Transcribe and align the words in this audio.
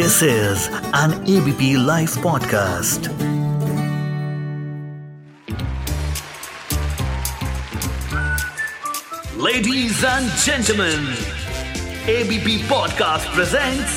This 0.00 0.22
is 0.22 0.68
an 0.94 1.12
ABP 1.28 1.76
Life 1.76 2.14
podcast. 2.24 3.08
Ladies 9.36 10.02
and 10.02 10.30
gentlemen, 10.38 11.00
ABP 12.08 12.60
Podcast 12.60 13.26
presents 13.34 13.92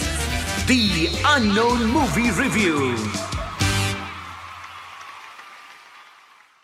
The 0.67 1.07
Unknown 1.25 1.85
Movie 1.85 2.31
Review. 2.31 2.97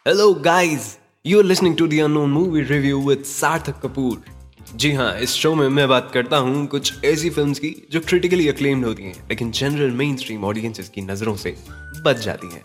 Hello, 0.04 0.34
guys. 0.34 1.00
You're 1.24 1.46
listening 1.46 1.78
to 1.78 1.88
The 1.88 2.02
Unknown 2.02 2.32
Movie 2.32 2.64
Review 2.64 3.00
with 3.00 3.24
Sathya 3.24 3.74
Kapoor. 3.80 4.22
जी 4.76 4.92
हाँ 4.94 5.14
इस 5.20 5.34
show 5.34 5.54
में 5.56 5.68
मैं 5.70 5.88
बात 5.90 6.12
करता 6.14 6.38
हूँ 6.38 6.66
कुछ 6.68 7.04
ऐसी 7.06 7.30
films 7.30 7.60
की 7.60 7.70
जो 7.92 8.00
क्रिटिकली 8.00 8.48
अक्लेम्ड 8.48 8.86
होती 8.86 9.04
हैं, 9.04 9.14
लेकिन 9.30 9.52
जनरल 9.52 9.92
मेन 9.92 10.16
स्ट्रीम 10.18 10.44
ऑडियंसेस 10.46 10.90
की 10.90 11.02
नज़रों 11.02 11.36
से 11.36 11.56
बच 12.06 12.18
जाती 12.18 12.54
हैं। 12.54 12.64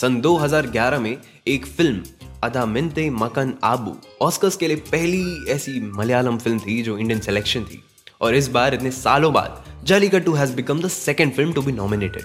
सन 0.00 0.20
2011 0.20 0.98
में 0.98 1.16
एक 1.48 1.66
फ़िल्म 1.66 2.02
अदा 2.44 2.64
मिनते 2.66 3.08
मकन 3.10 3.54
आबू 3.64 3.96
ऑस्कर्स 4.22 4.56
के 4.56 4.68
लिए 4.68 4.76
पहली 4.76 5.52
ऐसी 5.52 5.80
मलयालम 5.80 6.38
फ़िल्म 6.38 6.58
थी 6.58 6.82
जो 6.82 6.98
इंडियन 6.98 7.20
सिलेक्शन 7.20 7.64
थी। 7.64 7.82
और 8.20 8.34
इस 8.34 8.48
बार 8.48 8.74
इतने 8.74 8.90
सालों 8.90 9.32
बाद 9.32 9.64
Jallikattu 9.84 10.32
has 10.32 10.54
become 10.54 10.80
the 10.80 10.88
second 10.88 11.32
film 11.32 11.52
to 11.52 11.62
be 11.62 11.72
nominated 11.72 12.24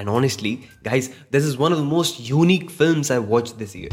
and 0.00 0.08
honestly 0.08 0.52
guys 0.84 1.08
this 1.32 1.44
is 1.44 1.56
one 1.56 1.72
of 1.72 1.80
the 1.80 1.84
most 1.84 2.16
unique 2.20 2.70
film 2.70 3.02
I 3.12 3.18
watch 3.18 3.52
this 3.58 3.76
year 3.76 3.90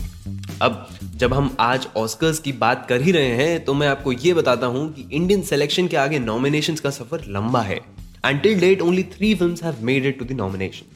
अब, 0.61 0.88
जब 1.16 1.33
हम 1.33 1.55
आज 1.59 1.88
ऑस्कर्स 1.97 2.39
की 2.39 2.52
बात 2.52 2.85
कर 2.89 3.02
ही 3.02 3.11
रहे 3.11 3.35
हैं 3.35 3.63
तो 3.66 3.73
मैं 3.73 3.88
आपको 3.88 4.11
ये 4.11 4.33
बताता 4.33 4.67
हूँ 4.67 4.91
कि 4.93 5.07
इंडियन 5.11 5.41
सिलेक्शन 5.41 5.88
के 5.88 5.97
आगे 5.97 6.20
नॉमिनेशन 6.20 6.75
का 6.75 6.89
सफ़र 6.89 7.25
लंबा 7.30 7.61
है। 7.61 7.80
And 8.25 8.41
till 8.41 8.59
date 8.59 8.81
only 8.81 9.03
three 9.03 9.33
film 9.35 9.55
have 9.63 9.75
made 9.81 10.05
it 10.05 10.19
to 10.19 10.25
the 10.25 10.31
nomination 10.31 10.95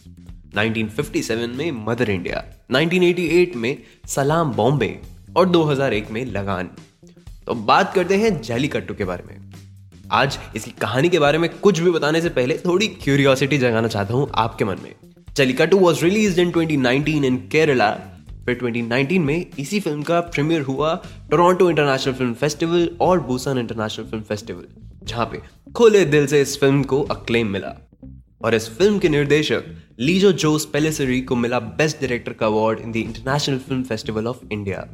1957 0.57 1.55
में 1.57 1.71
मदर 1.85 2.09
इंडिया 2.09 2.43
1988 2.73 3.55
में 3.55 3.77
सलाम 4.07 4.51
बॉम्बे 4.51 4.99
और 5.37 5.49
2001 5.49 6.11
में 6.11 6.25
लगान 6.25 6.69
तो 7.45 7.53
बात 7.67 7.93
करते 7.93 8.17
हैं 8.17 8.41
जैलीकट्टू 8.41 8.93
के 8.93 9.05
बारे 9.05 9.23
में। 9.23 9.50
आज 10.11 10.37
इसकी 10.55 10.71
कहानी 10.71 11.09
के 11.09 11.19
बारे 11.19 11.37
में 11.37 11.49
कुछ 11.59 11.79
भी 11.79 11.91
बताने 11.91 12.21
से 12.21 12.29
पहले 12.29 12.57
थोड़ी 12.57 12.87
क्यूरियोसिटी 12.87 13.57
जगाना 13.57 13.87
चाहता 13.87 14.13
हूँ 14.13 14.29
आपके 14.35 14.65
मन 14.65 14.77
में। 14.83 14.93
Jallikattu 15.35 15.77
was 15.77 16.03
release 16.03 16.41
in 16.41 16.51
2019 16.51 17.23
in 17.25 17.37
Kerala 17.51 17.89
फिर 18.45 18.57
2019 18.63 19.19
में 19.19 19.45
इसी 19.59 19.79
फ़िल्म 19.79 20.03
का 20.03 20.19
प्रीमियर 20.19 20.61
हुआ 20.61 20.93
टोरंटो 21.31 21.69
इंटरनेशनल 21.69 22.13
फ़िल्म 22.13 22.33
फेस्टिवल 22.33 22.89
और 23.01 23.19
बुसान 23.19 23.57
इंटरनेशनल 23.57 24.05
फ़िल्म 24.05 24.23
फेस्टिवल 24.23 24.67
जहाँ 25.03 25.25
पे 25.25 25.41
खुले 25.73 26.05
दिल 26.05 26.27
से 26.27 26.41
इस 26.41 26.59
फ़िल्म 26.59 26.83
को 26.83 27.01
अक्लेम 27.11 27.47
मिला। 27.47 27.75
और 28.43 28.55
इस 28.55 28.69
फ़िल्म 28.77 28.99
के 28.99 29.09
निर्देशक 29.09 29.63
लीजो 29.99 30.31
जोस 30.31 30.65
पेलेसरी 30.65 31.21
को 31.21 31.35
मिला 31.35 31.59
बेस्ट 31.59 32.01
डायरेक्टर 32.01 32.33
का 32.33 32.45
award 32.45 32.79
in 32.79 32.91
the 32.91 32.95
international 32.95 33.57
film 33.57 33.83
festival 33.83 34.27
of 34.27 34.37
India 34.51 34.87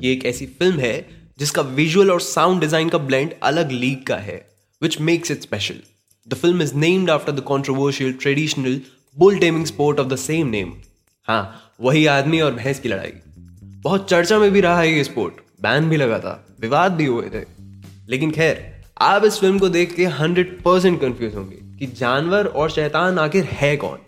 ये 0.00 0.12
एक 0.12 0.24
ऐसी 0.24 0.46
फ़िल्म 0.46 0.78
है 0.78 1.21
जिसका 1.42 1.62
विजुअल 1.76 2.10
और 2.10 2.20
साउंड 2.20 2.60
डिज़ाइन 2.60 2.88
का 2.88 2.98
ब्लेंड 3.00 3.32
अलग 3.42 3.70
लीग 3.72 4.02
का 4.06 4.16
है 4.20 4.36
which 4.82 5.00
makes 5.00 5.30
it 5.30 5.42
special 5.42 5.80
the 6.26 6.34
film 6.34 6.62
is 6.62 6.74
named 6.76 7.10
after 7.10 7.32
the 7.32 7.40
controversial 7.46 8.12
traditional 8.12 8.80
bull 9.16 9.38
taming 9.38 9.66
sport 9.66 10.00
of 10.00 10.08
the 10.08 10.16
same 10.18 10.48
name 10.48 10.72
हाँ 11.28 11.42
वही 11.80 12.04
आदमी 12.06 12.40
और 12.40 12.54
भैंस 12.54 12.80
की 12.80 12.88
लड़ाई। 12.88 13.12
बहुत 13.82 14.08
चर्चा 14.10 14.38
में 14.38 14.50
भी 14.50 14.60
रहा 14.60 14.78
है 14.80 14.92
ये 14.92 15.04
स्पोर्ट 15.04 15.40
बैन 15.62 15.88
भी 15.88 15.96
लगा 15.96 16.18
था। 16.18 16.34
विवाद 16.60 16.92
भी 16.92 17.06
हुए 17.06 17.30
थे। 17.30 17.44
लेकिन 18.08 18.30
खैर, 18.30 18.62
आप 19.00 19.24
इस 19.24 19.38
फ़िल्म 19.40 19.58
को 19.58 19.68
देख 19.68 19.94
के 19.94 20.06
हंड्रेड 20.12 20.60
परसेंट 20.62 21.00
कंफ्यूज 21.00 21.34
होंगे 21.34 21.56
कि 21.78 21.86
जानवर 21.96 22.46
और 22.46 22.70
शैतान 22.70 23.18
आखिर 23.18 23.44
है 23.52 23.76
कौन। 23.76 23.98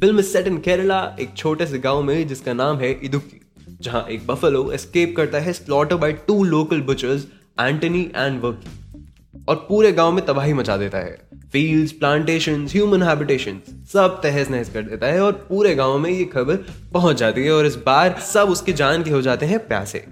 फ़िल्म 0.00 0.22
सेट 0.22 0.46
इन 0.46 0.58
केरला 0.58 1.00
एक 1.20 1.34
छोटे 1.36 1.66
से 1.66 1.78
गाँव 1.78 2.02
में, 2.02 2.26
जिसका 2.28 2.52
नाम 2.52 2.78
है 2.78 2.92
इदुक्की 3.02 3.40
जहाँ 3.82 4.06
एक 4.10 4.26
बफलो 4.26 4.70
एस्केप 4.72 5.14
करता 5.16 5.38
है 5.38 5.52
slaughter 5.52 5.96
by 5.96 6.12
two 6.26 6.42
local 6.44 6.80
butchers 6.82 7.26
Antony 7.60 8.00
and 8.16 8.40
Varkey 8.42 9.44
और 9.48 9.56
पूरे 9.68 9.92
गाँव 9.92 10.12
में 10.12 10.24
तबाही 10.26 10.52
मचा 10.52 10.76
देता 10.76 10.98
है। 10.98 11.18
फील्ड्स 11.52 11.92
प्लांटेशन 11.92 12.66
ह्यूमन 12.70 13.02
हैबिटेशन 13.02 13.60
सब 13.92 14.20
तहस 14.22 14.50
नहस 14.50 14.72
कर 14.72 14.82
देता 14.82 15.06
है 15.06 15.20
और 15.22 15.32
पूरे 15.48 15.74
गाँव 15.74 15.98
में 15.98 16.10
ये 16.10 16.24
खबर 16.24 16.56
पहुँच 16.92 17.16
जाती 17.16 17.44
है 17.44 17.52
और 17.52 17.66
इस 17.66 17.76
बार 17.76 18.18
सब 18.24 18.48
उसके 18.48 18.72
जान 18.72 19.02
के 19.02 19.10
हो 19.10 19.22
जाते 19.22 19.46
हैं 19.46 19.58
प्यासे। 19.68 20.04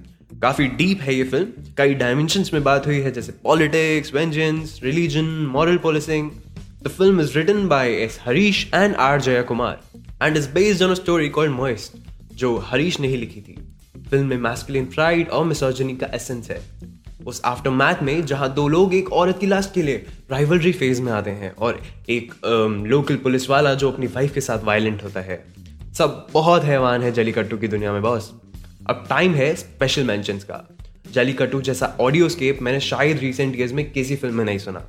काफ़ी 0.42 0.66
डीप 0.68 1.00
है 1.00 1.14
ये 1.14 1.24
फ़िल्म 1.24 1.74
कई 1.78 1.94
डायमेंशन 1.94 2.44
में 2.54 2.62
बात 2.64 2.86
हुई 2.86 2.98
है, 2.98 3.10
जैसे 3.12 3.32
politics 3.44 4.14
vengeance 4.14 4.80
religion 4.84 5.24
moral 5.52 5.76
policing 5.78 6.30
the 6.84 6.88
film 6.88 7.20
is 7.20 7.38
written 7.38 7.68
by 7.68 7.92
S 7.94 8.18
Harish 8.24 8.66
and 8.74 8.94
R 8.94 9.20
Jaya 9.20 9.42
Kumar 9.42 9.80
and 10.22 10.36
is 10.36 10.48
based 10.54 10.82
on 10.82 10.90
a 10.90 10.94
story 10.94 11.28
called 11.28 11.52
Moist 11.52 12.03
जो 12.34 12.56
हरीश 12.66 13.00
ने 13.00 13.08
ही 13.08 13.16
लिखी 13.16 13.40
थी। 13.40 13.56
फ़िल्म 14.10 14.26
में 14.26 14.36
मैस्कुलिन 14.38 14.86
प्राइड 14.86 15.28
और 15.28 15.44
मिसोजनी 15.44 15.96
का 15.96 16.06
एसेंस 16.14 16.50
है। 16.50 16.60
उस 17.26 17.40
आफ्टर 17.44 17.70
मैथ 17.70 18.02
में 18.02 18.24
जहाँ 18.26 18.52
दो 18.54 18.66
लोग 18.68 18.94
एक 18.94 19.12
औरत 19.12 19.38
की 19.38 19.46
लाश 19.46 19.70
के 19.74 19.82
लिए 19.82 20.06
राइवलरी 20.30 20.72
फ़ेज़ 20.72 21.02
में 21.02 21.12
आते 21.12 21.30
हैं 21.30 21.54
और 21.56 21.80
एक 22.10 22.34
लोकल 22.86 23.16
पुलिस 23.16 23.48
वाला 23.50 23.74
जो 23.74 23.90
अपनी 23.90 24.06
वाइफ 24.06 24.34
के 24.34 24.40
साथ 24.40 24.64
वायलेंट 24.64 25.02
होता 25.04 25.20
है। 25.20 25.44
सब 25.98 26.26
बहुत 26.32 26.64
हैवान 26.64 27.02
है 27.02 27.12
जलीकट्टू 27.12 27.56
की 27.56 27.68
दुनिया 27.68 27.92
में 27.92 28.02
बॉस। 28.02 28.30
अब 28.90 29.06
टाइम 29.08 29.34
है 29.34 29.54
स्पेशल 29.54 30.04
मेंशंस 30.04 30.44
का। 30.44 30.68
जलीकट्टू 31.12 31.60
जैसा 31.60 31.96
ऑडियो 32.00 32.28
स्केप 32.28 32.58
मैंने 32.62 32.80
शायद 32.80 33.18
रिसेंट 33.18 33.56
ईयर्स 33.56 33.72
में 33.72 33.90
किसी 33.90 34.16
फ़िल्म 34.16 34.34
में 34.34 34.44
नहीं 34.44 34.58
सुना। 34.58 34.86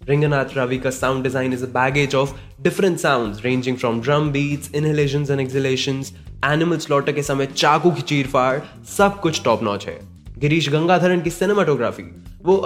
Ringanath 0.00 0.54
Ravika's 0.56 0.98
sound 0.98 1.26
design 1.26 1.52
is 1.54 1.62
a 1.62 1.68
baggage 1.72 2.14
of 2.14 2.30
different 2.62 3.00
sounds 3.00 3.42
ranging 3.44 3.76
from 3.80 3.98
drum 4.06 4.30
beats, 4.36 4.70
inhalations 4.78 5.32
and 5.34 5.42
exhalations, 5.44 6.12
animal 6.44 6.78
slaughter 6.78 7.14
के 7.14 7.22
समय 7.22 7.46
चाकू 7.46 7.90
की 7.90 8.02
चीरफाड़, 8.02 8.58
सब 8.98 9.20
कुछ 9.20 9.42
टॉप 9.44 9.62
नॉच 9.62 9.86
है। 9.86 9.98
गिरीश 10.38 10.68
गंगाधरन 10.68 11.20
की 11.20 11.30
सिनेमाटोग्राफी 11.30 12.02
वो 12.42 12.56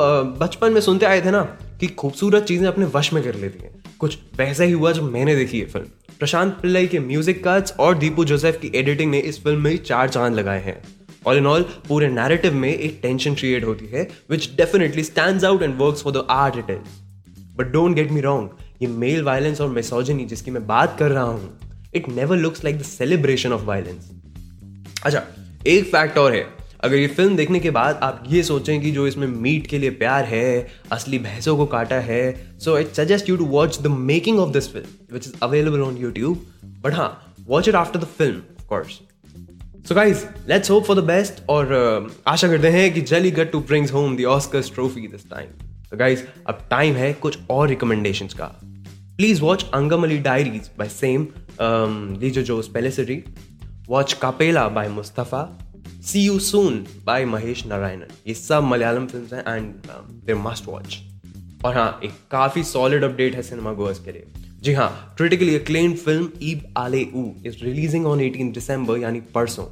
बचपन 0.41 0.73
में 0.73 0.81
सुनते 0.81 1.07
आए 1.07 1.21
थे 1.21 1.31
ना 1.31 1.43
कि 1.81 1.87
खूबसूरत 1.87 2.43
चीज़ें 2.43 2.67
अपने 2.69 2.85
वश 2.95 3.12
में 3.12 3.23
कर 3.25 3.35
लेती 3.35 3.65
हैं। 3.65 3.83
कुछ 3.99 4.19
वैसा 4.39 4.65
ही 4.65 4.73
हुआ 4.73 4.93
जब 4.93 5.03
मैंने 5.03 5.37
देखी 5.37 5.61
है 5.61 5.67
फ़िल्म 5.67 6.17
प्रशांत 6.19 6.53
पिल्लई 6.62 6.87
के 6.87 6.99
म्यूज़िक 6.99 7.43
कट्स 7.49 7.75
और 7.81 7.99
दीपू 7.99 8.25
जोसेफ 8.25 8.59
की 8.62 8.71
एडिटिंग 8.75 9.11
ने 9.11 9.19
इस 9.19 9.43
फ़िल्म 9.45 9.61
में 9.61 9.77
चार 9.77 10.09
चाँद 10.09 10.35
लगाए 10.35 10.62
हैं। 10.62 10.83
ऑल 11.27 11.37
इन 11.37 11.47
ऑल 11.47 11.62
पूरे 11.89 12.09
नैरेटिव 12.09 12.55
में 12.55 12.69
एक 12.75 12.99
टेंशन 13.03 13.35
क्रिएट 13.35 13.65
होती 13.65 13.87
है 13.87 14.09
which 14.31 14.51
definitely 14.56 15.05
stand 15.05 15.45
out 15.45 15.62
and 15.62 15.75
work 15.79 15.97
for 15.97 16.12
the 16.12 16.27
art 16.31 16.56
it 16.56 16.71
is 16.71 17.56
but 17.56 17.73
don't 17.73 17.97
get 17.97 18.11
me 18.11 18.21
wrong 18.21 18.51
ये 18.83 18.89
मेल 18.89 19.23
वायलेंस 19.23 19.61
और 19.61 19.69
मेसोजनी 19.69 20.25
जिसकी 20.25 20.51
मैं 20.51 20.67
बात 20.67 20.97
कर 20.99 21.11
रहा 21.11 21.23
हूँ 21.23 21.59
it 21.97 22.09
never 22.09 22.37
looks 22.37 22.65
like 22.65 22.78
the 22.78 22.82
celebration 22.82 23.53
of 23.53 23.62
violence 23.62 24.10
अच्छा 25.05 25.22
एक 25.66 25.84
फैक्ट 25.84 26.19
और 26.19 26.34
है। 26.34 26.47
अगर 26.81 26.97
ये 26.97 27.06
फ़िल्म 27.06 27.37
देखने 27.37 27.60
के 27.60 27.71
बाद 27.71 28.00
आप 28.03 28.25
ये 28.28 28.43
सोचें 28.43 28.81
कि 28.81 28.91
जो 28.91 29.06
इसमें 29.06 29.27
मीट 29.27 29.66
के 29.66 29.78
लिए 29.78 29.91
प्यार 29.91 30.25
है 30.25 30.69
असली 30.93 31.19
भैंसों 31.19 31.56
को 31.56 31.66
काटा 31.66 31.97
है 31.97 32.50
so 32.59 32.77
I 32.77 32.84
suggest 32.84 33.28
you 33.28 33.37
to 33.37 33.44
watch 33.44 33.81
the 33.82 33.87
making 33.87 34.38
of 34.38 34.53
this 34.53 34.69
film 34.72 35.15
which 35.15 35.27
is 35.27 35.34
available 35.43 35.81
on 35.81 35.97
YouTube 35.97 36.47
but 36.65 36.94
हाँ 36.94 37.34
watch 37.47 37.69
it 37.69 37.75
after 37.75 38.00
the 38.00 38.05
film 38.05 38.37
of 38.37 38.69
course 38.69 39.00
so 39.88 39.94
guys 39.94 40.25
let's 40.49 40.71
hope 40.71 40.84
for 40.84 41.00
the 41.00 41.05
best 41.05 41.49
और 41.49 41.65
uh, 42.06 42.12
आशा 42.26 42.49
करते 42.49 42.69
हैं 42.69 42.94
कि 42.94 43.00
Jallikattu 43.53 43.61
brings 43.61 43.93
home 43.93 44.16
the 44.16 44.41
trophy 44.75 45.00
this 45.00 45.31
time 45.31 45.47
तो 45.91 45.97
guys 45.97 46.22
अब 46.47 46.66
time 46.71 46.94
है 46.94 47.12
कुछ 47.12 47.38
और 47.50 47.69
रिकमेंडेशन 47.69 48.26
का। 48.26 48.61
Please 49.16 49.41
watch 49.42 49.64
Angamaly 49.75 50.19
Diaries 50.19 50.70
by 50.78 50.88
same 50.91 51.26
Lijo 52.20 52.42
Jose 52.42 52.69
Pellissery 52.75 53.22
watch 53.88 54.12
Kappela 54.22 54.69
by 54.69 54.88
Mustafa 54.88 55.42
See 56.06 56.25
You 56.25 56.38
Soon 56.38 56.84
by 57.04 57.25
Mahesh 57.25 57.64
Narayanan 57.66 58.08
ये 58.26 58.34
सब 58.34 58.62
मलयालम 58.62 59.06
फ़िल्म 59.06 59.36
हैं 59.36 59.56
एंड 59.56 59.72
दे 60.26 60.34
मस्ट 60.42 60.69
वॉच 60.69 60.99
और 61.64 61.75
हाँ 61.75 62.00
एक 62.05 62.12
काफ़ी 62.31 62.62
सॉलिड 62.64 63.05
अपडेट 63.05 63.34
है 63.34 63.43
सिनेमा 63.43 63.72
गोअर्स 63.72 63.99
के 64.05 64.12
लिए। 64.12 64.26
जी 64.62 64.72
हाँ 64.72 65.14
क्रिटिकली 65.17 65.55
अक्लेम्ड 65.55 65.96
फ़िल्म 65.99 66.28
ईब 66.43 66.72
आले 66.78 67.06
ऊ 67.14 67.25
इज़ 67.46 67.64
रिलीजिंग 67.64 68.06
ऑन 68.06 68.20
18 68.20 68.52
दिसंबर 68.55 68.99
यानी 68.99 69.20
परसों। 69.34 69.64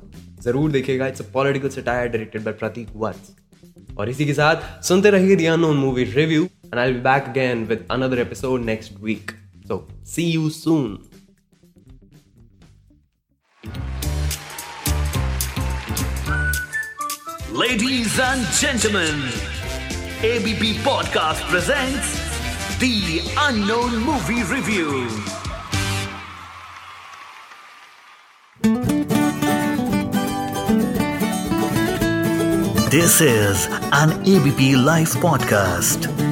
ज़रूर 0.43 0.71
देखेगा 0.73 1.07
it's 1.07 1.21
a 1.21 1.25
political 1.35 1.69
satire 1.71 2.09
directed 2.09 2.45
by 2.45 2.55
Prateek 2.55 2.89
Vats 2.97 3.97
और 3.99 4.11
इसी 4.11 4.27
के 4.27 4.35
साथ 4.35 4.83
सुनते 4.85 5.11
रहिए 5.11 5.37
The 5.37 5.53
Unknown 5.53 5.77
Movie 5.77 6.05
Review 6.05 6.49
and 6.73 6.81
I'll 6.81 6.95
be 6.95 7.01
back 7.01 7.29
again 7.29 7.69
with 7.69 7.85
another 7.91 8.19
episode 8.19 8.63
next 8.63 8.99
week. 8.99 9.35
So, 9.67 9.87
see 10.03 10.31
you 10.31 10.49
soon. 10.49 11.07
Ladies 17.51 18.19
and 18.19 18.47
gentlemen, 18.55 19.21
ABP 20.23 20.79
Podcast 20.79 21.43
presents 21.51 22.17
The 22.79 23.21
Unknown 23.37 23.99
Movie 23.99 24.43
Review. 24.45 25.09
This 32.91 33.21
is 33.21 33.69
an 33.93 34.21
ABP 34.27 34.77
Life 34.77 35.15
podcast. 35.15 36.32